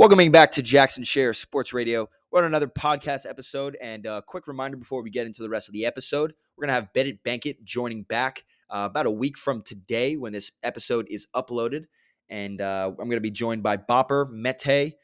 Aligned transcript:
Welcoming 0.00 0.30
back 0.30 0.52
to 0.52 0.62
Jackson 0.62 1.04
Sher 1.04 1.34
Sports 1.34 1.74
Radio. 1.74 2.08
We're 2.30 2.38
on 2.38 2.46
another 2.46 2.68
podcast 2.68 3.28
episode, 3.28 3.76
and 3.82 4.06
a 4.06 4.22
quick 4.22 4.46
reminder 4.46 4.78
before 4.78 5.02
we 5.02 5.10
get 5.10 5.26
into 5.26 5.42
the 5.42 5.50
rest 5.50 5.68
of 5.68 5.74
the 5.74 5.84
episode, 5.84 6.32
we're 6.56 6.62
gonna 6.62 6.72
have 6.72 6.94
Bet 6.94 7.06
It 7.06 7.22
Bank 7.22 7.44
It 7.44 7.62
joining 7.64 8.04
back 8.04 8.46
uh, 8.70 8.88
about 8.90 9.04
a 9.04 9.10
week 9.10 9.36
from 9.36 9.60
today 9.60 10.16
when 10.16 10.32
this 10.32 10.52
episode 10.62 11.06
is 11.10 11.26
uploaded, 11.36 11.84
and 12.30 12.62
uh, 12.62 12.92
I'm 12.98 13.10
gonna 13.10 13.20
be 13.20 13.30
joined 13.30 13.62
by 13.62 13.76
Bopper, 13.76 14.30
Mete, 14.30 14.94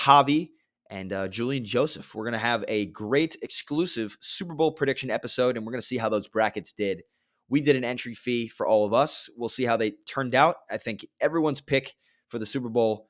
Javi, 0.00 0.50
and 0.90 1.12
uh, 1.12 1.28
Julian 1.28 1.64
Joseph. 1.64 2.12
We're 2.12 2.24
gonna 2.24 2.38
have 2.38 2.64
a 2.66 2.86
great 2.86 3.36
exclusive 3.42 4.16
Super 4.18 4.54
Bowl 4.54 4.72
prediction 4.72 5.08
episode, 5.08 5.56
and 5.56 5.64
we're 5.64 5.72
gonna 5.72 5.82
see 5.82 5.98
how 5.98 6.08
those 6.08 6.26
brackets 6.26 6.72
did. 6.72 7.04
We 7.48 7.60
did 7.60 7.76
an 7.76 7.84
entry 7.84 8.14
fee 8.14 8.48
for 8.48 8.66
all 8.66 8.84
of 8.84 8.92
us. 8.92 9.30
We'll 9.36 9.48
see 9.48 9.66
how 9.66 9.76
they 9.76 9.92
turned 10.04 10.34
out. 10.34 10.56
I 10.68 10.78
think 10.78 11.06
everyone's 11.20 11.60
pick 11.60 11.94
for 12.26 12.40
the 12.40 12.46
Super 12.46 12.70
Bowl 12.70 13.08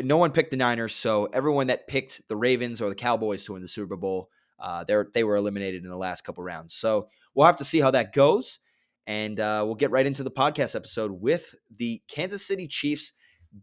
no 0.00 0.16
one 0.16 0.32
picked 0.32 0.50
the 0.50 0.56
Niners, 0.56 0.94
so 0.94 1.26
everyone 1.26 1.66
that 1.66 1.86
picked 1.86 2.22
the 2.28 2.36
Ravens 2.36 2.80
or 2.80 2.88
the 2.88 2.94
Cowboys 2.94 3.44
to 3.44 3.52
win 3.52 3.62
the 3.62 3.68
Super 3.68 3.96
Bowl, 3.96 4.30
uh, 4.58 4.84
they 5.12 5.24
were 5.24 5.36
eliminated 5.36 5.84
in 5.84 5.90
the 5.90 5.96
last 5.96 6.24
couple 6.24 6.44
rounds. 6.44 6.74
So 6.74 7.08
we'll 7.34 7.46
have 7.46 7.56
to 7.56 7.64
see 7.64 7.80
how 7.80 7.90
that 7.90 8.12
goes, 8.12 8.58
and 9.06 9.38
uh, 9.38 9.62
we'll 9.66 9.74
get 9.74 9.90
right 9.90 10.06
into 10.06 10.22
the 10.22 10.30
podcast 10.30 10.74
episode 10.76 11.12
with 11.12 11.54
the 11.76 12.02
Kansas 12.08 12.46
City 12.46 12.68
Chiefs 12.68 13.12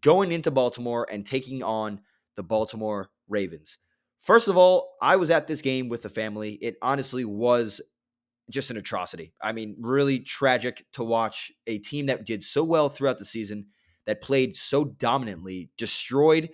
going 0.02 0.32
into 0.32 0.52
Baltimore 0.52 1.08
and 1.12 1.26
taking 1.26 1.64
on 1.64 2.02
the 2.36 2.44
Baltimore 2.44 3.10
Ravens. 3.28 3.78
First 4.20 4.48
of 4.48 4.58
all, 4.58 4.96
I 5.02 5.16
was 5.16 5.30
at 5.30 5.48
this 5.48 5.62
game 5.62 5.90
with 5.90 6.02
the 6.02 6.10
family. 6.10 6.60
It 6.62 6.76
honestly 6.82 7.26
was 7.26 7.82
just 8.50 8.72
an 8.72 8.78
atrocity. 8.78 9.34
I 9.42 9.52
mean, 9.52 9.78
really 9.80 10.20
tragic 10.20 10.86
to 10.94 11.04
watch 11.04 11.52
a 11.68 11.78
team 11.78 12.08
that 12.08 12.26
did 12.26 12.44
so 12.44 12.64
well 12.64 12.90
throughout 12.90 13.20
the 13.20 13.26
season 13.26 13.68
that 14.10 14.24
played 14.24 14.56
so 14.56 14.84
dominantly, 14.84 15.70
destroyed 15.78 16.50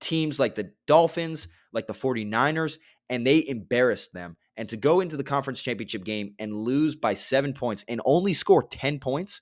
teams 0.00 0.38
like 0.38 0.54
the 0.54 0.70
Dolphins, 0.86 1.48
like 1.72 1.88
the 1.88 1.92
49ers, 1.92 2.78
and 3.08 3.26
they 3.26 3.44
embarrassed 3.48 4.12
them. 4.12 4.36
And 4.56 4.68
to 4.68 4.76
go 4.76 5.00
into 5.00 5.16
the 5.16 5.24
conference 5.24 5.60
championship 5.60 6.04
game 6.04 6.34
and 6.38 6.54
lose 6.54 6.94
by 6.94 7.14
seven 7.14 7.52
points 7.52 7.84
and 7.88 8.00
only 8.04 8.32
score 8.32 8.62
10 8.62 9.00
points 9.00 9.40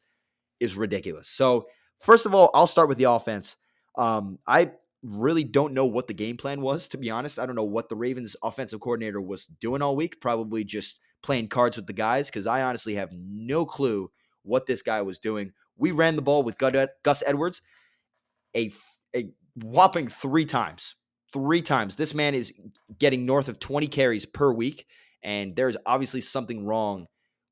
is 0.61 0.79
ridiculous. 0.79 1.29
So, 1.29 1.67
first 2.01 2.25
of 2.25 2.35
all, 2.35 2.49
I'll 2.55 2.67
start 2.67 2.89
with 2.89 2.97
the 2.97 3.05
offense. 3.05 3.59
Um, 3.99 4.39
I 4.47 4.71
really 5.03 5.45
don't 5.45 5.75
know 5.75 5.85
what 5.85 6.07
the 6.07 6.15
game 6.15 6.39
plan 6.39 6.63
was, 6.63 6.89
to 6.89 6.97
be 6.97 7.11
honest. 7.11 7.39
I 7.39 7.45
don't 7.45 7.55
know 7.55 7.65
what 7.65 7.91
the 7.91 7.97
Ravens 7.97 8.35
offensive 8.43 8.81
coordinator 8.81 9.21
was 9.21 9.45
doing 9.45 9.83
all 9.83 9.95
week, 9.95 10.23
probably 10.23 10.65
just 10.65 11.01
playing 11.23 11.49
cards 11.49 11.77
with 11.77 11.87
the 11.87 11.93
guys, 11.93 12.29
because 12.29 12.47
I 12.47 12.63
honestly 12.63 12.95
have 12.95 13.13
no 13.13 13.67
clue 13.67 14.11
what 14.43 14.65
this 14.65 14.81
guy 14.81 15.03
was 15.03 15.19
doing 15.19 15.53
we 15.79 15.93
ran 15.93 16.17
the 16.17 16.23
ball 16.23 16.43
with 16.43 16.59
Gus 16.59 17.23
Edwards 17.27 17.63
a, 18.55 18.73
a 19.15 19.31
whopping 19.55 20.09
three 20.09 20.45
times. 20.45 20.97
Three 21.33 21.63
times. 21.63 21.97
This 21.97 22.15
man 22.15 22.35
is 22.35 22.53
getting 22.99 23.27
north 23.27 23.49
of 23.49 23.59
20 23.59 23.87
carries 23.89 24.27
per 24.27 24.53
week. 24.53 24.87
And 25.23 25.55
there's 25.57 25.77
obviously 25.85 26.21
something 26.21 26.65
wrong 26.65 27.07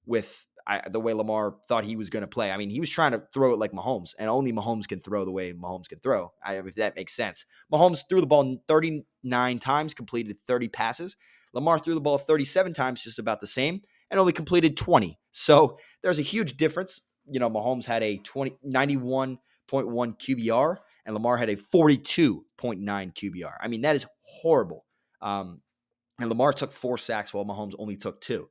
with 0.07 0.47
I, 0.67 0.83
the 0.89 1.01
way 1.01 1.13
Lamar 1.13 1.57
thought 1.69 1.85
he 1.85 1.95
was 1.95 2.11
going 2.11 2.23
to 2.23 2.27
play. 2.27 2.51
I 2.51 2.57
mean, 2.57 2.71
he 2.71 2.81
was 2.81 2.91
trying 2.91 3.13
to 3.13 3.23
throw 3.33 3.53
it 3.53 3.59
like 3.59 3.71
Mahomes, 3.71 4.15
and 4.19 4.29
only 4.29 4.53
Mahomes 4.53 4.89
can 4.89 5.01
throw 5.01 5.25
the 5.25 5.31
way 5.31 5.53
Mahomes 5.53 5.89
can 5.89 6.01
throw. 6.01 6.33
I, 6.45 6.55
if 6.55 6.75
that 6.75 6.97
makes 6.97 7.15
sense. 7.15 7.47
Mahomes 7.73 8.01
threw 8.09 8.21
the 8.21 8.27
ball 8.27 8.59
39 8.67 9.59
times, 9.61 9.95
completed 9.95 10.39
30 10.47 10.69
passes. 10.69 11.17
Lamar 11.53 11.79
threw 11.79 11.95
the 11.95 12.01
ball 12.01 12.19
37 12.19 12.75
times, 12.75 13.01
just 13.01 13.21
about 13.21 13.41
the 13.41 13.47
same, 13.47 13.83
and 14.11 14.19
only 14.19 14.33
completed 14.33 14.77
20. 14.77 15.19
So 15.31 15.79
there's 16.03 16.19
a 16.19 16.23
huge 16.23 16.57
difference 16.57 17.01
you 17.31 17.41
know, 17.41 17.51
Mahomes 17.51 17.85
had 17.85 18.03
a 18.03 18.19
20, 18.19 18.57
91.1 18.67 19.39
QBR 19.71 20.77
and 21.05 21.15
Lamar 21.15 21.37
had 21.37 21.49
a 21.49 21.57
42.9 21.57 22.43
QBR. 22.61 23.53
I 23.61 23.69
mean, 23.69 23.83
that 23.83 23.97
is 23.97 24.07
horrible. 24.23 24.85
Um, 25.23 25.61
and 26.19 26.29
Lamar 26.29 26.53
took 26.53 26.73
four 26.73 26.99
sacks 26.99 27.33
while 27.33 27.45
Mahomes 27.45 27.75
only 27.79 27.97
took 27.97 28.21
two. 28.21 28.49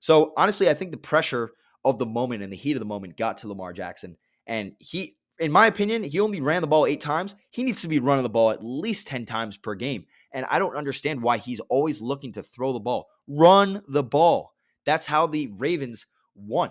So 0.00 0.32
honestly, 0.36 0.68
I 0.68 0.74
think 0.74 0.92
the 0.92 0.96
pressure 0.98 1.52
of 1.84 1.98
the 1.98 2.06
moment 2.06 2.42
and 2.42 2.52
the 2.52 2.56
heat 2.56 2.76
of 2.76 2.80
the 2.80 2.86
moment 2.86 3.16
got 3.16 3.38
to 3.38 3.48
Lamar 3.48 3.72
Jackson. 3.72 4.16
And 4.46 4.72
he, 4.78 5.16
in 5.38 5.50
my 5.50 5.66
opinion, 5.66 6.04
he 6.04 6.20
only 6.20 6.40
ran 6.40 6.62
the 6.62 6.68
ball 6.68 6.86
eight 6.86 7.00
times. 7.00 7.34
He 7.50 7.64
needs 7.64 7.82
to 7.82 7.88
be 7.88 7.98
running 7.98 8.22
the 8.22 8.28
ball 8.28 8.50
at 8.50 8.64
least 8.64 9.06
10 9.08 9.26
times 9.26 9.56
per 9.56 9.74
game. 9.74 10.06
And 10.32 10.46
I 10.50 10.58
don't 10.58 10.76
understand 10.76 11.22
why 11.22 11.38
he's 11.38 11.60
always 11.60 12.00
looking 12.00 12.32
to 12.34 12.42
throw 12.42 12.72
the 12.72 12.80
ball. 12.80 13.08
Run 13.26 13.82
the 13.88 14.02
ball. 14.02 14.52
That's 14.84 15.06
how 15.06 15.26
the 15.26 15.48
Ravens 15.56 16.06
won 16.34 16.70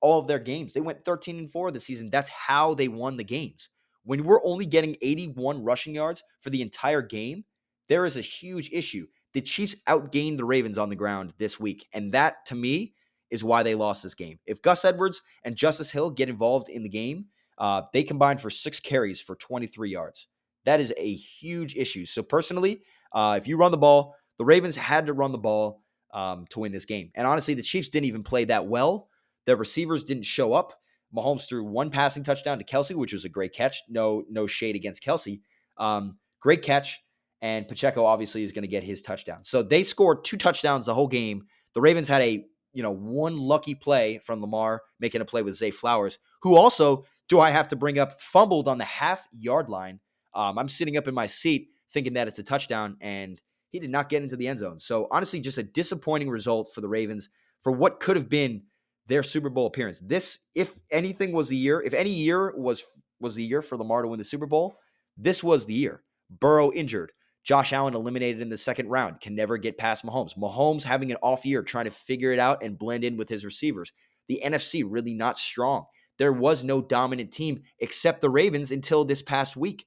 all 0.00 0.18
of 0.18 0.26
their 0.26 0.38
games. 0.38 0.72
They 0.72 0.80
went 0.80 1.04
13 1.04 1.38
and 1.38 1.50
4 1.50 1.70
this 1.70 1.84
season. 1.84 2.10
That's 2.10 2.30
how 2.30 2.74
they 2.74 2.88
won 2.88 3.16
the 3.16 3.24
games. 3.24 3.68
When 4.04 4.24
we're 4.24 4.44
only 4.44 4.66
getting 4.66 4.96
81 5.02 5.64
rushing 5.64 5.94
yards 5.94 6.22
for 6.40 6.50
the 6.50 6.62
entire 6.62 7.02
game, 7.02 7.44
there 7.88 8.04
is 8.04 8.16
a 8.16 8.22
huge 8.22 8.70
issue. 8.72 9.06
The 9.32 9.40
Chiefs 9.40 9.76
outgained 9.88 10.36
the 10.36 10.44
Ravens 10.44 10.78
on 10.78 10.88
the 10.88 10.96
ground 10.96 11.34
this 11.38 11.58
week, 11.60 11.86
and 11.92 12.12
that 12.12 12.46
to 12.46 12.54
me 12.54 12.94
is 13.30 13.44
why 13.44 13.62
they 13.62 13.74
lost 13.74 14.02
this 14.02 14.14
game. 14.14 14.38
If 14.46 14.62
Gus 14.62 14.84
Edwards 14.84 15.22
and 15.44 15.56
Justice 15.56 15.90
Hill 15.90 16.10
get 16.10 16.28
involved 16.28 16.68
in 16.68 16.82
the 16.82 16.88
game, 16.88 17.26
uh, 17.58 17.82
they 17.92 18.02
combined 18.02 18.40
for 18.40 18.50
six 18.50 18.80
carries 18.80 19.20
for 19.20 19.34
23 19.34 19.90
yards. 19.90 20.28
That 20.64 20.80
is 20.80 20.92
a 20.96 21.14
huge 21.14 21.76
issue. 21.76 22.06
So 22.06 22.22
personally, 22.22 22.82
uh, 23.12 23.36
if 23.38 23.46
you 23.46 23.56
run 23.56 23.72
the 23.72 23.78
ball, 23.78 24.14
the 24.38 24.44
Ravens 24.44 24.76
had 24.76 25.06
to 25.06 25.12
run 25.12 25.32
the 25.32 25.38
ball 25.38 25.82
um, 26.12 26.46
to 26.50 26.60
win 26.60 26.72
this 26.72 26.84
game. 26.84 27.10
And 27.14 27.26
honestly, 27.26 27.54
the 27.54 27.62
Chiefs 27.62 27.88
didn't 27.88 28.06
even 28.06 28.22
play 28.22 28.44
that 28.46 28.66
well. 28.66 29.08
The 29.46 29.56
receivers 29.56 30.04
didn't 30.04 30.24
show 30.24 30.52
up. 30.52 30.74
Mahomes 31.14 31.48
threw 31.48 31.64
one 31.64 31.90
passing 31.90 32.24
touchdown 32.24 32.58
to 32.58 32.64
Kelce, 32.64 32.94
which 32.94 33.12
was 33.12 33.24
a 33.24 33.28
great 33.28 33.52
catch. 33.52 33.82
No, 33.88 34.24
no 34.28 34.46
shade 34.46 34.76
against 34.76 35.02
Kelce. 35.02 35.40
Um, 35.78 36.18
great 36.40 36.62
catch. 36.62 37.00
And 37.40 37.68
Pacheco 37.68 38.04
obviously 38.04 38.42
is 38.42 38.52
going 38.52 38.62
to 38.62 38.68
get 38.68 38.82
his 38.82 39.02
touchdown. 39.02 39.44
So 39.44 39.62
they 39.62 39.82
scored 39.82 40.24
two 40.24 40.36
touchdowns 40.36 40.86
the 40.86 40.94
whole 40.94 41.08
game. 41.08 41.46
The 41.74 41.80
Ravens 41.80 42.08
had 42.08 42.22
a 42.22 42.44
you 42.72 42.82
know 42.82 42.92
one 42.92 43.38
lucky 43.38 43.74
play 43.74 44.18
from 44.18 44.40
Lamar 44.40 44.82
making 45.00 45.20
a 45.20 45.24
play 45.24 45.42
with 45.42 45.54
Zay 45.54 45.70
Flowers, 45.70 46.18
who 46.42 46.56
also 46.56 47.04
do 47.28 47.40
I 47.40 47.50
have 47.50 47.68
to 47.68 47.76
bring 47.76 47.98
up 47.98 48.20
fumbled 48.20 48.68
on 48.68 48.78
the 48.78 48.84
half 48.84 49.26
yard 49.32 49.68
line. 49.68 50.00
Um, 50.34 50.58
I'm 50.58 50.68
sitting 50.68 50.96
up 50.96 51.08
in 51.08 51.14
my 51.14 51.26
seat 51.26 51.70
thinking 51.90 52.14
that 52.14 52.28
it's 52.28 52.38
a 52.38 52.42
touchdown, 52.42 52.96
and 53.00 53.40
he 53.70 53.78
did 53.78 53.90
not 53.90 54.08
get 54.08 54.22
into 54.22 54.36
the 54.36 54.48
end 54.48 54.60
zone. 54.60 54.80
So 54.80 55.08
honestly, 55.10 55.40
just 55.40 55.58
a 55.58 55.62
disappointing 55.62 56.28
result 56.28 56.70
for 56.74 56.80
the 56.80 56.88
Ravens 56.88 57.28
for 57.62 57.72
what 57.72 58.00
could 58.00 58.16
have 58.16 58.28
been 58.28 58.64
their 59.06 59.22
Super 59.22 59.48
Bowl 59.48 59.66
appearance. 59.66 60.00
This, 60.00 60.38
if 60.54 60.74
anything, 60.90 61.32
was 61.32 61.48
the 61.48 61.56
year. 61.56 61.80
If 61.80 61.94
any 61.94 62.10
year 62.10 62.54
was 62.56 62.84
was 63.20 63.34
the 63.34 63.44
year 63.44 63.62
for 63.62 63.76
Lamar 63.76 64.02
to 64.02 64.08
win 64.08 64.18
the 64.18 64.24
Super 64.24 64.46
Bowl, 64.46 64.78
this 65.16 65.42
was 65.42 65.64
the 65.64 65.74
year. 65.74 66.02
Burrow 66.28 66.72
injured. 66.72 67.12
Josh 67.44 67.72
Allen 67.72 67.94
eliminated 67.94 68.42
in 68.42 68.48
the 68.48 68.58
second 68.58 68.88
round, 68.88 69.20
can 69.20 69.36
never 69.36 69.56
get 69.56 69.78
past 69.78 70.04
Mahomes. 70.04 70.36
Mahomes 70.36 70.82
having 70.82 71.12
an 71.12 71.18
off 71.22 71.46
year, 71.46 71.62
trying 71.62 71.84
to 71.84 71.92
figure 71.92 72.32
it 72.32 72.40
out 72.40 72.62
and 72.62 72.78
blend 72.78 73.04
in 73.04 73.16
with 73.16 73.28
his 73.28 73.44
receivers. 73.44 73.92
The 74.26 74.42
NFC 74.44 74.84
really 74.84 75.14
not 75.14 75.38
strong. 75.38 75.86
There 76.18 76.32
was 76.32 76.64
no 76.64 76.82
dominant 76.82 77.32
team 77.32 77.62
except 77.78 78.20
the 78.20 78.30
Ravens 78.30 78.72
until 78.72 79.04
this 79.04 79.22
past 79.22 79.56
week. 79.56 79.86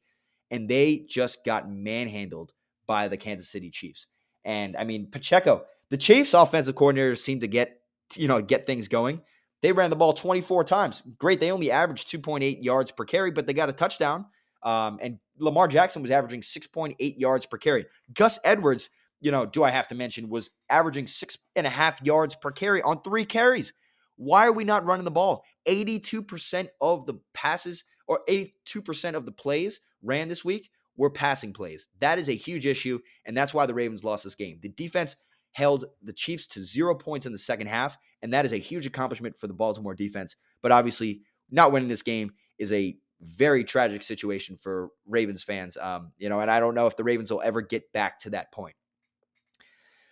And 0.50 0.70
they 0.70 1.06
just 1.10 1.44
got 1.44 1.70
manhandled 1.70 2.54
by 2.88 3.10
the 3.10 3.18
Kansas 3.18 3.50
City 3.50 3.70
Chiefs. 3.70 4.08
And 4.46 4.78
I 4.78 4.86
mean, 4.86 5.12
Pacheco, 5.12 5.66
the 5.90 5.98
Chiefs 5.98 6.34
offensive 6.34 6.76
coordinator 6.76 7.16
seemed 7.16 7.42
to 7.42 7.48
get 7.48 7.79
you 8.16 8.28
know, 8.28 8.42
get 8.42 8.66
things 8.66 8.88
going. 8.88 9.22
They 9.62 9.72
ran 9.72 9.90
the 9.90 9.96
ball 9.96 10.14
24 10.14 10.64
times. 10.64 11.04
Great. 11.18 11.40
They 11.40 11.52
only 11.52 11.72
averaged 11.72 12.10
2.8 12.10 12.64
yards 12.64 12.92
per 12.92 13.06
carry, 13.06 13.32
but 13.32 13.46
they 13.46 13.54
got 13.54 13.70
a 13.70 13.74
touchdown. 13.74 14.26
Um, 14.64 15.00
and 15.02 15.20
Lamar 15.38 15.68
Jackson 15.68 16.02
was 16.02 16.12
averaging 16.12 16.42
6.8 16.42 16.96
yards 17.20 17.46
per 17.46 17.58
carry. 17.58 17.86
Gus 18.14 18.40
Edwards, 18.44 18.90
you 19.22 19.32
know, 19.32 19.46
do 19.46 19.64
I 19.64 19.70
have 19.70 19.88
to 19.90 19.96
mention, 19.96 20.30
was 20.30 20.50
averaging 20.70 21.08
six 21.08 21.38
and 21.56 21.68
a 21.68 21.70
half 21.70 22.02
yards 22.02 22.36
per 22.36 22.52
carry 22.52 22.82
on 22.82 23.02
three 23.02 23.26
carries. 23.26 23.74
Why 24.16 24.46
are 24.46 24.52
we 24.52 24.66
not 24.66 24.86
running 24.86 25.06
the 25.06 25.12
ball? 25.12 25.44
82% 25.68 26.68
of 26.82 27.06
the 27.06 27.16
passes 27.34 27.84
or 28.08 28.22
82% 28.28 29.14
of 29.14 29.26
the 29.26 29.32
plays 29.32 29.82
ran 30.02 30.28
this 30.28 30.44
week 30.44 30.70
were 30.98 31.10
passing 31.10 31.54
plays. 31.54 31.88
That 32.02 32.20
is 32.20 32.28
a 32.28 32.36
huge 32.36 32.66
issue, 32.66 33.00
and 33.26 33.36
that's 33.36 33.54
why 33.54 33.66
the 33.66 33.74
Ravens 33.74 34.04
lost 34.04 34.26
this 34.26 34.36
game. 34.36 34.60
The 34.62 34.70
defense 34.70 35.16
held 35.52 35.86
the 36.02 36.14
Chiefs 36.14 36.48
to 36.48 36.64
zero 36.64 36.96
points 36.96 37.26
in 37.26 37.32
the 37.32 37.38
second 37.38 37.68
half, 37.68 37.98
and 38.22 38.34
that 38.34 38.46
is 38.46 38.54
a 38.54 38.58
huge 38.58 38.86
accomplishment 38.86 39.38
for 39.38 39.48
the 39.48 39.54
Baltimore 39.54 39.96
defense. 39.96 40.36
But 40.62 40.72
obviously, 40.72 41.22
not 41.50 41.72
winning 41.72 41.90
this 41.90 42.02
game 42.02 42.34
is 42.58 42.72
a 42.72 42.98
very 43.22 43.64
tragic 43.64 44.04
situation 44.04 44.58
for 44.58 44.90
Ravens 45.06 45.44
fans. 45.44 45.78
Um, 45.78 46.12
you 46.18 46.30
know, 46.30 46.40
and 46.40 46.50
I 46.50 46.60
don't 46.60 46.76
know 46.76 46.88
if 46.88 46.96
the 46.96 47.04
Ravens 47.04 47.32
will 47.32 47.42
ever 47.42 47.62
get 47.62 47.92
back 47.92 48.20
to 48.20 48.30
that 48.32 48.52
point. 48.52 48.76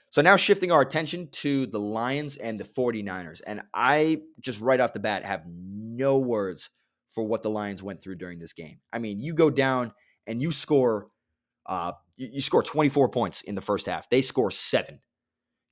So 0.09 0.21
now 0.21 0.35
shifting 0.35 0.71
our 0.71 0.81
attention 0.81 1.29
to 1.33 1.67
the 1.67 1.79
Lions 1.79 2.37
and 2.37 2.59
the 2.59 2.63
49ers. 2.63 3.41
And 3.45 3.61
I 3.73 4.21
just 4.39 4.59
right 4.61 4.79
off 4.79 4.93
the 4.93 4.99
bat 4.99 5.25
have 5.25 5.43
no 5.47 6.17
words 6.17 6.69
for 7.11 7.23
what 7.23 7.41
the 7.41 7.49
Lions 7.49 7.83
went 7.83 8.01
through 8.01 8.15
during 8.15 8.39
this 8.39 8.53
game. 8.53 8.79
I 8.91 8.99
mean, 8.99 9.21
you 9.21 9.33
go 9.33 9.49
down 9.49 9.91
and 10.25 10.41
you 10.41 10.51
score 10.51 11.07
uh, 11.65 11.91
you, 12.15 12.29
you 12.33 12.41
score 12.41 12.63
24 12.63 13.09
points 13.09 13.41
in 13.41 13.55
the 13.55 13.61
first 13.61 13.85
half. 13.85 14.09
They 14.09 14.21
score 14.21 14.51
seven. 14.51 14.99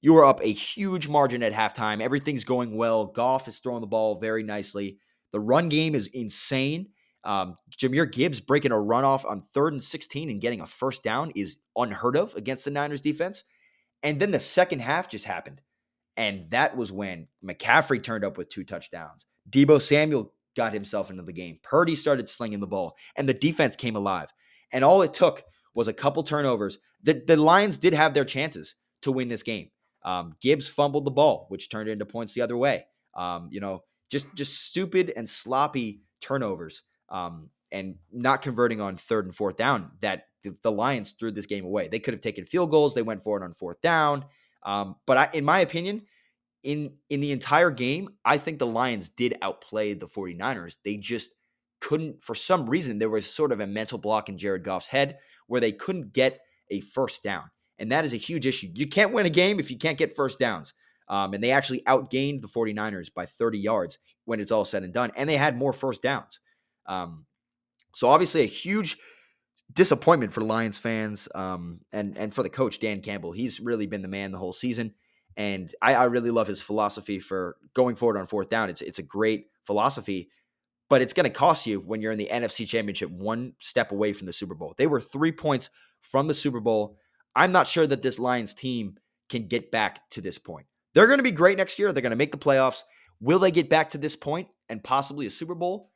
You 0.06 0.16
are 0.18 0.26
up 0.26 0.40
a 0.44 0.54
huge 0.54 1.08
margin 1.08 1.42
at 1.42 1.52
halftime. 1.52 2.00
Everything's 2.00 2.44
going 2.44 2.76
well. 2.76 3.08
Goff 3.08 3.48
is 3.48 3.58
throwing 3.58 3.82
the 3.82 3.88
ball 3.88 4.20
very 4.20 4.44
nicely. 4.44 5.00
The 5.32 5.40
run 5.40 5.68
game 5.68 5.96
is 5.96 6.06
insane. 6.06 6.90
Um, 7.24 7.58
Jahmyr 7.76 8.12
Gibbs 8.12 8.40
breaking 8.40 8.72
a 8.72 8.76
runoff 8.76 9.26
on 9.26 9.46
third 9.52 9.74
and 9.74 9.84
16 9.84 10.30
and 10.30 10.40
getting 10.40 10.62
a 10.62 10.68
first 10.68 11.02
down 11.02 11.32
is 11.34 11.58
unheard 11.76 12.16
of 12.16 12.36
against 12.36 12.66
the 12.66 12.70
Niners 12.70 13.02
defense. 13.02 13.46
And 14.04 14.20
then 14.20 14.30
the 14.30 14.40
second 14.40 14.82
half 14.82 15.10
just 15.10 15.26
happened. 15.26 15.62
And 16.16 16.52
that 16.52 16.78
was 16.78 16.92
when 16.92 17.28
McCaffrey 17.44 18.04
turned 18.04 18.24
up 18.24 18.38
with 18.38 18.50
two 18.50 18.64
touchdowns. 18.64 19.26
Deebo 19.50 19.82
Samuel 19.82 20.32
got 20.56 20.72
himself 20.72 21.10
into 21.10 21.24
the 21.24 21.34
game. 21.34 21.58
Purdy 21.64 21.96
started 21.96 22.30
slinging 22.30 22.60
the 22.60 22.68
ball, 22.68 22.96
and 23.16 23.28
the 23.28 23.34
defense 23.34 23.76
came 23.76 23.96
alive. 23.96 24.30
And 24.72 24.86
all 24.86 25.02
it 25.02 25.16
took 25.16 25.42
was 25.74 25.88
a 25.88 25.94
couple 25.94 26.22
turnovers. 26.22 26.78
The, 27.02 27.24
the 27.26 27.38
Lions 27.38 27.80
did 27.80 27.96
have 27.96 28.14
their 28.14 28.24
chances 28.24 28.76
to 29.02 29.12
win 29.12 29.30
this 29.30 29.42
game. 29.42 29.72
Um, 30.06 30.36
Gibbs 30.40 30.68
fumbled 30.68 31.04
the 31.04 31.12
ball, 31.12 31.48
which 31.50 31.70
turned 31.70 31.90
into 31.90 32.06
points 32.06 32.34
the 32.34 32.42
other 32.42 32.56
way. 32.56 32.86
Um, 33.16 33.50
you 33.52 33.60
know, 33.60 33.84
just 34.10 34.34
just 34.36 34.66
stupid 34.66 35.12
and 35.16 35.28
sloppy 35.28 36.04
turnovers, 36.22 36.84
um, 37.10 37.50
and 37.72 37.96
not 38.14 38.42
converting 38.42 38.80
on 38.80 38.98
third 38.98 39.26
and 39.26 39.36
fourth 39.36 39.58
down. 39.58 39.92
That 40.02 40.28
the, 40.44 40.56
the, 40.62 40.72
Lions 40.72 41.12
threw 41.12 41.32
this 41.32 41.48
game 41.48 41.66
away. 41.66 41.88
They 41.88 42.00
could 42.00 42.14
have 42.14 42.22
taken 42.22 42.46
field 42.46 42.70
goals. 42.70 42.94
They 42.94 43.02
went 43.02 43.24
for 43.24 43.42
it 43.42 43.44
on 43.44 43.54
fourth 43.56 43.82
down. 43.82 44.26
Um, 44.64 44.96
but 45.08 45.18
I, 45.18 45.30
in 45.34 45.44
my 45.44 45.60
opinion, 45.60 46.04
in 46.64 46.98
in 47.10 47.20
the 47.20 47.32
entire 47.32 47.72
game, 47.72 48.10
I 48.24 48.38
think 48.38 48.60
the 48.60 48.68
Lions 48.68 49.10
did 49.10 49.36
outplay 49.42 49.96
the 49.96 50.08
49ers. 50.08 50.78
They 50.86 50.98
just 50.98 51.32
couldn't, 51.82 52.24
for 52.24 52.36
some 52.36 52.70
reason, 52.70 53.00
there 53.00 53.10
was 53.10 53.26
sort 53.26 53.52
of 53.52 53.60
a 53.60 53.68
mental 53.68 53.98
block 53.98 54.30
in 54.30 54.38
Jared 54.38 54.64
Goff's 54.64 54.88
head 54.88 55.18
where 55.48 55.62
they 55.62 55.72
couldn't 55.72 56.14
get 56.14 56.42
a 56.70 56.80
first 56.80 57.24
down. 57.24 57.52
And 57.78 57.92
that 57.92 58.06
is 58.06 58.14
a 58.14 58.18
huge 58.18 58.46
issue. 58.46 58.70
You 58.74 58.88
can't 58.88 59.14
win 59.14 59.26
a 59.26 59.30
game 59.30 59.60
if 59.60 59.70
you 59.70 59.78
can't 59.78 59.98
get 59.98 60.16
first 60.16 60.40
downs. 60.40 60.74
Um, 61.08 61.34
and 61.34 61.44
they 61.44 61.52
actually 61.52 61.82
outgained 61.82 62.42
the 62.42 62.48
49ers 62.48 63.14
by 63.14 63.26
30 63.26 63.60
yards 63.60 64.00
when 64.26 64.40
it's 64.40 64.52
all 64.52 64.66
said 64.66 64.84
and 64.84 64.94
done. 64.94 65.12
And 65.16 65.30
they 65.30 65.38
had 65.38 65.58
more 65.58 65.74
first 65.74 66.02
downs. 66.02 66.40
Um, 66.88 67.26
so 67.94 68.10
obviously 68.10 68.42
a 68.42 68.48
huge 68.48 68.98
disappointment 69.72 70.34
for 70.34 70.42
Lions 70.42 70.78
fans 70.78 71.28
um, 71.36 71.82
and, 71.92 72.18
and 72.18 72.34
for 72.34 72.44
the 72.44 72.50
coach, 72.50 72.80
Dan 72.80 73.02
Campbell. 73.02 73.32
He's 73.32 73.60
really 73.60 73.86
been 73.86 74.02
the 74.02 74.08
man 74.08 74.32
the 74.32 74.38
whole 74.38 74.54
season. 74.54 74.94
And 75.38 75.74
I, 75.82 75.96
I 75.96 76.04
really 76.06 76.32
love 76.32 76.48
his 76.48 76.62
philosophy 76.62 77.20
for 77.20 77.58
going 77.74 77.96
forward 77.96 78.18
on 78.18 78.26
fourth 78.26 78.50
down. 78.50 78.70
It's 78.70 78.82
it's 78.82 79.00
a 79.00 79.04
great 79.04 79.48
philosophy, 79.66 80.30
but 80.90 81.02
it's 81.02 81.14
going 81.14 81.26
to 81.26 81.30
cost 81.30 81.66
you 81.66 81.80
when 81.82 82.02
you're 82.02 82.14
in 82.14 82.18
the 82.18 82.30
NFC 82.32 82.66
Championship 82.66 83.10
one 83.10 83.54
step 83.60 83.92
away 83.92 84.14
from 84.14 84.28
the 84.28 84.34
Super 84.34 84.56
Bowl. 84.56 84.74
They 84.78 84.88
were 84.88 85.02
three 85.02 85.34
points 85.34 85.70
from 86.02 86.28
the 86.28 86.34
Super 86.34 86.62
Bowl. 86.62 86.98
I'm 87.36 87.52
not 87.52 87.68
sure 87.68 87.88
that 87.88 88.02
this 88.02 88.20
Lions 88.20 88.54
team 88.54 88.98
can 89.30 89.48
get 89.48 89.72
back 89.72 90.10
to 90.12 90.22
this 90.22 90.38
point. 90.38 90.68
They're 90.94 91.08
going 91.08 91.20
to 91.20 91.24
be 91.24 91.32
great 91.32 91.58
next 91.58 91.78
year. 91.78 91.92
They're 91.92 92.02
going 92.02 92.12
to 92.12 92.16
make 92.16 92.32
the 92.32 92.38
playoffs. 92.38 92.84
Will 93.20 93.40
they 93.40 93.52
get 93.52 93.70
back 93.70 93.90
to 93.90 93.98
this 93.98 94.16
point 94.16 94.48
and 94.70 94.84
possibly 94.84 95.26
a 95.26 95.30
Super 95.30 95.56
Bowl? 95.56 95.92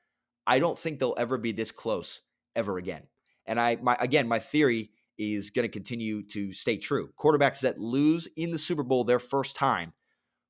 I 0.46 0.60
don't 0.60 0.78
think 0.78 1.00
they'll 1.00 1.16
ever 1.18 1.38
be 1.38 1.52
this 1.52 1.72
close 1.72 2.22
ever 2.56 2.78
again. 2.78 3.04
And 3.46 3.60
I, 3.60 3.78
my 3.78 3.96
again, 4.00 4.28
my 4.28 4.40
theory 4.40 4.92
is 5.18 5.50
going 5.50 5.64
to 5.64 5.72
continue 5.72 6.24
to 6.28 6.54
stay 6.54 6.78
true. 6.78 7.10
Quarterbacks 7.20 7.62
that 7.62 7.78
lose 7.78 8.28
in 8.36 8.52
the 8.52 8.58
Super 8.58 8.84
Bowl 8.84 9.04
their 9.04 9.20
first 9.20 9.56
time 9.56 9.94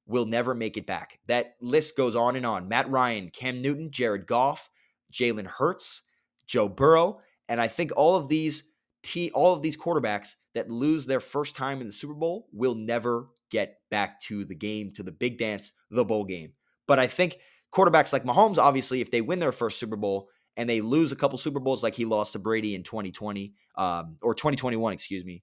will 0.06 0.25
never 0.25 0.56
make 0.56 0.77
it 0.77 0.86
back. 0.86 1.19
That 1.27 1.56
list 1.62 1.95
goes 1.95 2.15
on 2.15 2.36
and 2.36 2.45
on. 2.45 2.68
Matt 2.68 2.89
Ryan, 2.89 3.30
Cam 3.30 3.62
Newton, 3.62 3.91
Jared 3.91 4.25
Goff, 4.25 4.69
Jalen 5.12 5.47
Hurts, 5.47 6.01
Joe 6.47 6.68
Burrow, 6.68 7.19
and 7.47 7.62
I 7.62 7.68
think 7.68 7.91
all 7.95 8.15
of 8.15 8.27
these 8.27 8.63
t 9.04 9.31
all 9.31 9.54
of 9.54 9.62
these 9.62 9.78
quarterbacks 9.78 10.36
that 10.56 10.69
lose 10.69 11.06
their 11.06 11.19
first 11.19 11.56
time 11.56 11.81
in 11.81 11.88
the 11.88 11.94
Super 11.94 12.13
Bowl 12.13 12.48
will 12.51 12.75
never 12.75 13.30
get 13.50 13.78
back 13.90 14.22
to 14.22 14.46
the 14.46 14.56
game, 14.56 14.92
to 14.94 15.04
the 15.04 15.12
big 15.12 15.38
dance, 15.38 15.72
the 15.90 16.06
bowl 16.06 16.25
game. 16.25 16.54
But 16.88 17.00
I 17.00 17.07
think 17.07 17.38
quarterbacks 17.74 18.13
like 18.13 18.24
Mahomes, 18.24 18.57
obviously, 18.57 19.01
if 19.01 19.12
they 19.12 19.22
win 19.22 19.40
their 19.40 19.51
first 19.51 19.80
Super 19.80 19.96
Bowl, 19.96 20.30
and 20.57 20.69
they 20.69 20.81
lose 20.81 21.12
a 21.12 21.16
couple 21.16 21.38
Super 21.38 21.60
Bowls 21.60 21.84
like 21.84 21.96
he 21.96 22.04
lost 22.04 22.34
to 22.34 22.40
Brady 22.40 22.75
in 22.75 22.84
2020 22.84 23.54
um, 23.75 24.18
or 24.22 24.36
2021, 24.36 24.92
excuse 24.92 25.24
me. 25.24 25.42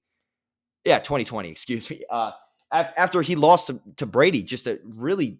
Yeah, 0.85 0.99
2020, 0.99 1.49
excuse 1.49 1.89
me. 1.89 2.03
Uh, 2.11 2.33
after 2.71 3.23
he 3.23 3.35
lost 3.35 3.69
to, 3.69 3.81
to, 3.97 4.05
Brady, 4.05 4.43
just 4.43 4.67
a 4.67 4.79
really 4.85 5.39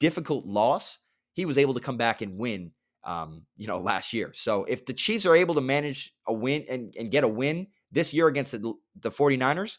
difficult 0.00 0.46
loss, 0.46 0.98
he 1.34 1.44
was 1.44 1.58
able 1.58 1.74
to 1.74 1.80
come 1.80 1.98
back 1.98 2.22
and 2.22 2.38
win, 2.38 2.70
um, 3.08 3.46
you 3.56 3.66
know, 3.66 3.78
last 3.78 4.12
year. 4.12 4.32
So 4.34 4.64
if 4.64 4.84
the 4.86 4.92
Chiefs 4.92 5.26
are 5.26 5.34
able 5.34 5.54
to 5.54 5.60
manage 5.60 6.12
a 6.26 6.32
win 6.32 6.64
and, 6.68 6.94
and 6.98 7.10
get 7.10 7.24
a 7.24 7.28
win 7.28 7.68
this 7.90 8.12
year 8.12 8.28
against 8.28 8.52
the, 8.52 8.74
the 9.00 9.10
49ers, 9.10 9.78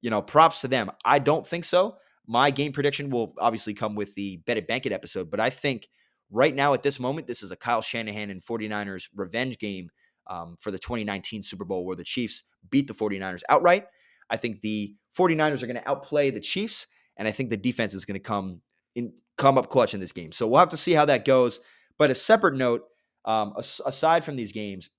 you 0.00 0.08
know, 0.08 0.22
props 0.22 0.62
to 0.62 0.68
them. 0.68 0.90
I 1.04 1.18
don't 1.18 1.46
think 1.46 1.66
so. 1.66 1.96
My 2.26 2.50
game 2.50 2.72
prediction 2.72 3.10
will 3.10 3.34
obviously 3.38 3.74
come 3.74 3.94
with 3.94 4.14
the 4.14 4.38
Bet 4.46 4.56
It 4.56 4.66
Bank 4.66 4.86
It 4.86 4.92
episode, 4.92 5.30
but 5.30 5.40
I 5.40 5.50
think– 5.50 5.88
right 6.30 6.54
now 6.54 6.72
at 6.72 6.82
this 6.82 7.00
moment, 7.00 7.26
this 7.26 7.42
is 7.42 7.50
a 7.50 7.56
Kyle 7.56 7.82
Shanahan 7.82 8.30
and 8.30 8.44
49ers 8.44 9.08
revenge 9.14 9.58
game 9.58 9.90
um, 10.28 10.56
for 10.60 10.70
the 10.70 10.78
2019 10.78 11.42
Super 11.42 11.64
Bowl 11.64 11.84
where 11.84 11.96
the 11.96 12.04
Chiefs 12.04 12.42
beat 12.70 12.86
the 12.86 12.94
49ers 12.94 13.42
outright. 13.48 13.86
I 14.28 14.36
think 14.36 14.60
the 14.60 14.94
49ers 15.18 15.62
are 15.62 15.66
going 15.66 15.80
to 15.80 15.88
outplay 15.88 16.30
the 16.30 16.40
Chiefs, 16.40 16.86
and 17.16 17.26
I 17.26 17.32
think 17.32 17.50
the 17.50 17.56
defense 17.56 17.94
is 17.94 18.04
going 18.04 18.14
to 18.14 18.20
come 18.20 18.60
in 18.94 19.12
come 19.36 19.58
up 19.58 19.70
clutch 19.70 19.94
in 19.94 20.00
this 20.00 20.12
game. 20.12 20.32
So 20.32 20.46
we'll 20.46 20.60
have 20.60 20.68
to 20.68 20.76
see 20.76 20.92
how 20.92 21.06
that 21.06 21.24
goes. 21.24 21.60
But 22.00 22.10
a 22.10 22.14
separate 22.16 22.54
note, 22.54 22.84
um, 23.24 23.54
aside 23.58 24.24
from 24.24 24.36
these 24.36 24.50
games, 24.50 24.90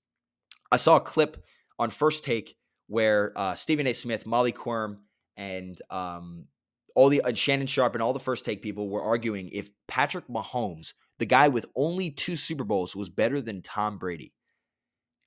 I 0.70 0.76
saw 0.76 0.96
a 0.96 1.00
clip 1.00 1.44
on 1.78 1.90
First 1.90 2.24
Take 2.24 2.56
where 2.86 3.36
uh, 3.36 3.54
Stephen 3.54 3.86
A. 3.86 3.92
Smith, 3.92 4.24
Molly 4.24 4.52
Qerim, 4.52 4.98
and 5.36 5.76
um, 5.90 6.46
all 6.94 7.08
the 7.08 7.20
and 7.24 7.36
Shannon 7.36 7.66
Sharpe 7.66 7.94
and 7.94 8.02
all 8.02 8.12
the 8.12 8.20
First 8.20 8.44
Take 8.44 8.62
people 8.62 8.88
were 8.88 9.02
arguing 9.02 9.50
if 9.52 9.70
Patrick 9.88 10.28
Mahomes 10.28 10.92
the 11.18 11.26
guy 11.26 11.46
with 11.46 11.66
only 11.76 12.10
two 12.10 12.34
Super 12.34 12.64
Bowls 12.64 12.96
was 12.96 13.08
better 13.08 13.40
than 13.40 13.62
Tom 13.62 13.98
Brady. 13.98 14.32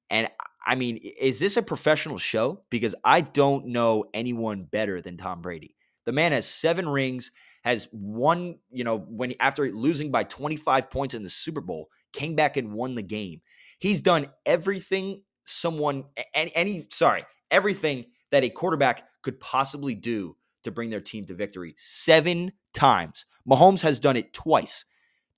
And 0.09 0.29
I 0.67 0.75
mean, 0.75 0.97
is 0.97 1.39
this 1.39 1.57
a 1.57 1.61
professional 1.61 2.17
show? 2.17 2.63
Because 2.69 2.95
I 3.03 3.21
don't 3.21 3.67
know 3.67 4.05
anyone 4.13 4.63
better 4.63 5.01
than 5.01 5.15
Tom 5.15 5.41
Brady. 5.41 5.75
The 6.05 6.11
man 6.11 6.33
has 6.33 6.45
seven 6.45 6.89
rings, 6.89 7.31
has 7.65 7.89
won, 7.91 8.59
you 8.71 8.85
know, 8.85 8.97
when 8.97 9.33
after 9.41 9.69
losing 9.71 10.11
by 10.11 10.23
25 10.23 10.89
points 10.89 11.13
in 11.13 11.23
the 11.23 11.29
Super 11.29 11.61
Bowl, 11.61 11.89
came 12.13 12.35
back 12.35 12.55
and 12.55 12.71
won 12.71 12.95
the 12.95 13.01
game. 13.01 13.41
He's 13.79 13.99
done 13.99 14.27
everything 14.45 15.19
someone 15.43 16.05
any, 16.33 16.55
any 16.55 16.87
sorry, 16.91 17.25
everything 17.51 18.05
that 18.31 18.43
a 18.43 18.49
quarterback 18.49 19.03
could 19.21 19.39
possibly 19.39 19.95
do 19.95 20.37
to 20.63 20.71
bring 20.71 20.89
their 20.89 21.01
team 21.01 21.25
to 21.25 21.33
victory. 21.33 21.73
Seven 21.77 22.53
times. 22.73 23.25
Mahomes 23.47 23.81
has 23.81 23.99
done 23.99 24.15
it 24.15 24.33
twice 24.33 24.85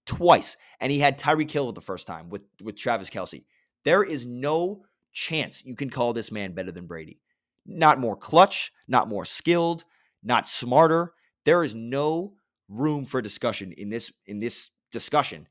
twice, 0.08 0.58
and 0.80 0.92
he 0.92 1.00
had 1.00 1.20
Tyreek 1.20 1.52
Hill 1.52 1.72
the 1.74 1.82
first 1.82 2.08
time 2.08 2.30
with 2.30 2.44
with 2.64 2.76
Travis 2.76 3.12
Kelce. 3.12 3.44
There 3.84 4.04
is 4.04 4.26
no 4.26 4.86
chance 5.14 5.64
you 5.64 5.76
can 5.76 5.90
call 5.92 6.14
this 6.14 6.32
man 6.32 6.54
better 6.54 6.72
than 6.72 6.88
Brady. 6.88 7.20
Not 7.66 8.00
more 8.00 8.16
clutch, 8.16 8.72
not 8.88 9.08
more 9.08 9.26
skilled, 9.26 9.84
not 10.24 10.48
smarter. 10.48 11.14
There 11.48 11.64
is 11.64 11.74
no 11.74 12.34
room 12.68 13.06
for 13.06 13.22
discussion 13.22 13.72
in 13.72 13.88
this 13.88 14.12
in 14.26 14.40
this 14.40 14.70
discussion. 14.92 15.48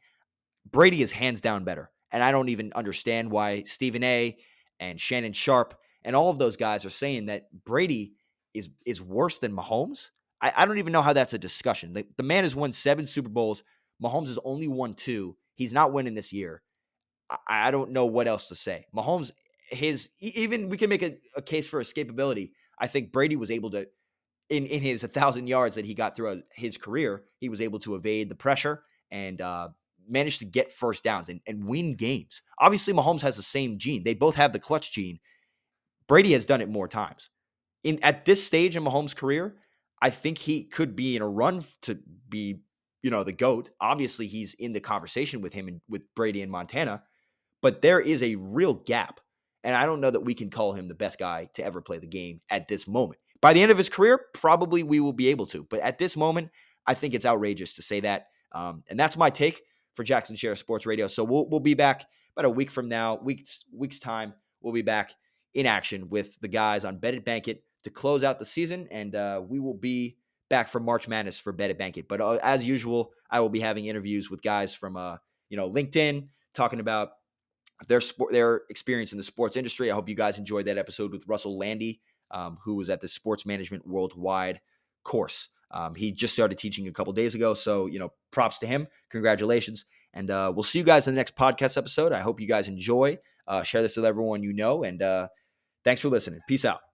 Brady 0.70 1.00
is 1.00 1.12
hands 1.12 1.40
down 1.40 1.64
better. 1.64 1.90
And 2.12 2.22
I 2.22 2.32
don't 2.32 2.50
even 2.50 2.70
understand 2.74 3.30
why 3.30 3.62
Stephen 3.62 4.04
A 4.04 4.36
and 4.78 5.00
Shannon 5.00 5.32
Sharpe 5.32 5.74
and 6.04 6.14
all 6.14 6.28
of 6.28 6.36
those 6.36 6.58
guys 6.58 6.84
are 6.84 6.90
saying 6.90 7.26
that 7.26 7.46
Brady 7.64 8.12
is 8.52 8.68
is 8.84 9.00
worse 9.00 9.38
than 9.38 9.56
Mahomes. 9.56 10.10
I, 10.42 10.52
I 10.54 10.66
don't 10.66 10.76
even 10.76 10.92
know 10.92 11.00
how 11.00 11.14
that's 11.14 11.32
a 11.32 11.38
discussion. 11.38 11.94
The, 11.94 12.06
the 12.18 12.22
man 12.22 12.44
has 12.44 12.54
won 12.54 12.74
seven 12.74 13.06
Super 13.06 13.30
Bowls 13.30 13.62
Mahomes 14.02 14.28
has 14.28 14.38
only 14.44 14.68
won 14.68 14.92
two. 14.92 15.38
He's 15.54 15.72
not 15.72 15.94
winning 15.94 16.14
this 16.14 16.30
year. 16.30 16.60
I, 17.30 17.68
I 17.68 17.70
don't 17.70 17.92
know 17.92 18.04
what 18.04 18.28
else 18.28 18.48
to 18.48 18.54
say. 18.54 18.84
Mahomes, 18.94 19.30
his 19.70 20.10
even 20.20 20.68
we 20.68 20.76
can 20.76 20.90
make 20.90 21.02
a, 21.02 21.16
a 21.34 21.40
case 21.40 21.66
for 21.66 21.82
escapability. 21.82 22.50
I 22.78 22.86
think 22.86 23.12
Brady 23.12 23.36
was 23.36 23.50
able 23.50 23.70
to, 23.70 23.86
in 24.48 24.66
in 24.66 24.82
his 24.82 25.02
thousand 25.02 25.46
yards 25.46 25.74
that 25.74 25.84
he 25.84 25.94
got 25.94 26.16
throughout 26.16 26.38
his 26.54 26.76
career, 26.76 27.24
he 27.38 27.48
was 27.48 27.60
able 27.60 27.78
to 27.80 27.94
evade 27.94 28.28
the 28.28 28.34
pressure 28.34 28.82
and 29.10 29.40
uh, 29.40 29.68
manage 30.08 30.38
to 30.38 30.44
get 30.44 30.72
first 30.72 31.02
downs 31.02 31.28
and, 31.28 31.40
and 31.46 31.66
win 31.66 31.94
games. 31.94 32.42
Obviously, 32.60 32.92
Mahomes 32.92 33.22
has 33.22 33.36
the 33.36 33.42
same 33.42 33.78
gene. 33.78 34.04
They 34.04 34.14
both 34.14 34.36
have 34.36 34.52
the 34.52 34.58
clutch 34.58 34.92
gene. 34.92 35.18
Brady 36.06 36.32
has 36.32 36.46
done 36.46 36.60
it 36.60 36.68
more 36.68 36.88
times. 36.88 37.30
In 37.82 38.02
at 38.02 38.24
this 38.24 38.44
stage 38.44 38.76
in 38.76 38.84
Mahomes' 38.84 39.16
career, 39.16 39.56
I 40.00 40.10
think 40.10 40.38
he 40.38 40.64
could 40.64 40.94
be 40.94 41.16
in 41.16 41.22
a 41.22 41.28
run 41.28 41.64
to 41.82 41.98
be 42.28 42.60
you 43.06 43.10
know, 43.10 43.22
the 43.22 43.32
GOAT. 43.32 43.70
Obviously, 43.80 44.26
he's 44.26 44.54
in 44.54 44.72
the 44.72 44.80
conversation 44.80 45.40
with 45.40 45.52
him 45.52 45.68
and 45.68 45.80
with 45.88 46.12
Brady 46.16 46.42
and 46.42 46.50
Montana, 46.50 47.04
but 47.62 47.80
there 47.80 48.00
is 48.00 48.20
a 48.20 48.34
real 48.34 48.74
gap. 48.74 49.20
And 49.62 49.76
I 49.76 49.86
don't 49.86 50.00
know 50.00 50.10
that 50.10 50.24
we 50.24 50.34
can 50.34 50.50
call 50.50 50.72
him 50.72 50.88
the 50.88 50.94
best 50.94 51.16
guy 51.16 51.48
to 51.54 51.64
ever 51.64 51.80
play 51.80 51.98
the 51.98 52.08
game 52.08 52.40
at 52.50 52.66
this 52.66 52.88
moment. 52.88 53.20
By 53.40 53.52
the 53.52 53.62
end 53.62 53.70
of 53.70 53.78
his 53.78 53.88
career, 53.88 54.20
probably 54.34 54.82
we 54.82 55.00
will 55.00 55.12
be 55.12 55.28
able 55.28 55.46
to. 55.46 55.66
But 55.68 55.80
at 55.80 55.98
this 55.98 56.16
moment, 56.16 56.50
I 56.86 56.94
think 56.94 57.14
it's 57.14 57.26
outrageous 57.26 57.74
to 57.74 57.82
say 57.82 58.00
that. 58.00 58.26
Um, 58.52 58.84
and 58.88 58.98
that's 58.98 59.16
my 59.16 59.30
take 59.30 59.62
for 59.94 60.04
Jackson 60.04 60.36
Sheriff 60.36 60.58
Sports 60.58 60.86
Radio. 60.86 61.06
So 61.06 61.24
we'll 61.24 61.48
we'll 61.48 61.60
be 61.60 61.74
back 61.74 62.06
about 62.36 62.46
a 62.46 62.50
week 62.50 62.70
from 62.70 62.88
now, 62.88 63.16
weeks 63.16 63.64
weeks 63.72 63.98
time. 63.98 64.34
We'll 64.60 64.74
be 64.74 64.82
back 64.82 65.12
in 65.54 65.66
action 65.66 66.08
with 66.08 66.38
the 66.40 66.48
guys 66.48 66.84
on 66.84 66.98
Bet 66.98 67.14
It 67.14 67.24
Bank 67.24 67.48
It 67.48 67.62
to 67.84 67.90
close 67.90 68.22
out 68.22 68.38
the 68.38 68.44
season, 68.44 68.88
and 68.90 69.14
uh, 69.14 69.40
we 69.46 69.58
will 69.58 69.74
be 69.74 70.18
back 70.48 70.68
for 70.68 70.80
March 70.80 71.08
Madness 71.08 71.38
for 71.38 71.52
Bet 71.52 71.70
It 71.70 71.78
Bank 71.78 71.96
It. 71.96 72.08
But 72.08 72.20
uh, 72.20 72.38
as 72.42 72.64
usual, 72.64 73.12
I 73.30 73.40
will 73.40 73.48
be 73.48 73.60
having 73.60 73.86
interviews 73.86 74.30
with 74.30 74.42
guys 74.42 74.74
from 74.74 74.96
uh, 74.96 75.16
you 75.48 75.56
know 75.56 75.70
LinkedIn 75.70 76.28
talking 76.54 76.80
about 76.80 77.10
their 77.88 78.00
sport, 78.00 78.32
their 78.32 78.62
experience 78.70 79.12
in 79.12 79.18
the 79.18 79.24
sports 79.24 79.56
industry. 79.56 79.90
I 79.90 79.94
hope 79.94 80.08
you 80.08 80.14
guys 80.14 80.38
enjoyed 80.38 80.66
that 80.66 80.78
episode 80.78 81.12
with 81.12 81.26
Russell 81.26 81.58
Landy, 81.58 82.00
um, 82.30 82.58
who 82.64 82.74
was 82.74 82.90
at 82.90 83.00
the 83.00 83.08
Sports 83.08 83.46
Management 83.46 83.86
Worldwide 83.86 84.60
course. 85.04 85.48
Um, 85.70 85.94
he 85.94 86.12
just 86.12 86.34
started 86.34 86.58
teaching 86.58 86.86
a 86.86 86.92
couple 86.92 87.12
days 87.12 87.34
ago, 87.34 87.54
so 87.54 87.86
you 87.86 87.98
know, 87.98 88.12
props 88.30 88.58
to 88.60 88.66
him. 88.66 88.86
Congratulations, 89.10 89.84
and 90.14 90.30
uh, 90.30 90.52
we'll 90.54 90.62
see 90.62 90.78
you 90.78 90.84
guys 90.84 91.06
in 91.06 91.14
the 91.14 91.18
next 91.18 91.36
podcast 91.36 91.76
episode. 91.76 92.12
I 92.12 92.20
hope 92.20 92.40
you 92.40 92.46
guys 92.46 92.68
enjoy. 92.68 93.18
Uh, 93.48 93.62
share 93.62 93.82
this 93.82 93.96
with 93.96 94.04
everyone 94.04 94.42
you 94.42 94.52
know, 94.52 94.82
and 94.82 95.02
uh, 95.02 95.28
thanks 95.84 96.00
for 96.00 96.08
listening. 96.08 96.40
Peace 96.48 96.64
out. 96.64 96.85